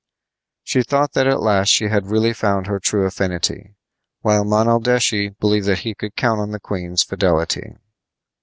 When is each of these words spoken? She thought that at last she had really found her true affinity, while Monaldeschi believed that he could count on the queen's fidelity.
She 0.63 0.81
thought 0.81 1.13
that 1.13 1.27
at 1.27 1.41
last 1.43 1.67
she 1.69 1.89
had 1.89 2.07
really 2.09 2.33
found 2.33 2.65
her 2.65 2.79
true 2.79 3.05
affinity, 3.05 3.75
while 4.21 4.43
Monaldeschi 4.43 5.37
believed 5.39 5.67
that 5.67 5.81
he 5.85 5.93
could 5.93 6.15
count 6.15 6.41
on 6.41 6.49
the 6.49 6.59
queen's 6.59 7.03
fidelity. 7.03 7.75